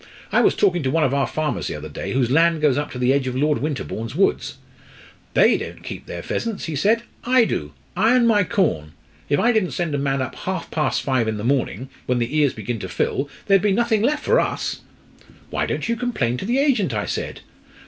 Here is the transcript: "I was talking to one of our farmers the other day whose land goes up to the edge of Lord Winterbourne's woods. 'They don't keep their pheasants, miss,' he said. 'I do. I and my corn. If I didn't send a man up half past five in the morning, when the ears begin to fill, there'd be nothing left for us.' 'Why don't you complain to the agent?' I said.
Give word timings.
"I 0.31 0.41
was 0.41 0.55
talking 0.55 0.81
to 0.81 0.89
one 0.89 1.03
of 1.03 1.13
our 1.13 1.27
farmers 1.27 1.67
the 1.67 1.75
other 1.75 1.87
day 1.87 2.13
whose 2.13 2.31
land 2.31 2.59
goes 2.59 2.75
up 2.75 2.89
to 2.89 2.97
the 2.97 3.13
edge 3.13 3.27
of 3.27 3.35
Lord 3.35 3.59
Winterbourne's 3.59 4.15
woods. 4.15 4.57
'They 5.35 5.57
don't 5.57 5.83
keep 5.83 6.07
their 6.07 6.23
pheasants, 6.23 6.61
miss,' 6.63 6.65
he 6.65 6.75
said. 6.75 7.03
'I 7.23 7.45
do. 7.45 7.73
I 7.95 8.15
and 8.15 8.27
my 8.27 8.43
corn. 8.43 8.93
If 9.29 9.39
I 9.39 9.51
didn't 9.51 9.73
send 9.73 9.93
a 9.93 9.99
man 9.99 10.19
up 10.19 10.33
half 10.33 10.71
past 10.71 11.03
five 11.03 11.27
in 11.27 11.37
the 11.37 11.43
morning, 11.43 11.87
when 12.07 12.17
the 12.17 12.35
ears 12.35 12.53
begin 12.53 12.79
to 12.79 12.89
fill, 12.89 13.29
there'd 13.45 13.61
be 13.61 13.71
nothing 13.73 14.01
left 14.01 14.23
for 14.23 14.39
us.' 14.39 14.81
'Why 15.51 15.67
don't 15.67 15.87
you 15.87 15.95
complain 15.95 16.35
to 16.37 16.45
the 16.45 16.57
agent?' 16.57 16.95
I 16.95 17.05
said. 17.05 17.41